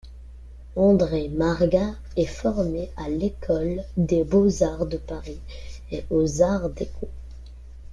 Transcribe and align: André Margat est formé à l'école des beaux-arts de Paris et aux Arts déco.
André 0.77 1.29
Margat 1.29 1.93
est 2.17 2.25
formé 2.25 2.89
à 2.97 3.07
l'école 3.07 3.83
des 3.97 4.23
beaux-arts 4.23 4.87
de 4.87 4.97
Paris 4.97 5.39
et 5.91 6.03
aux 6.09 6.41
Arts 6.41 6.71
déco. 6.71 7.07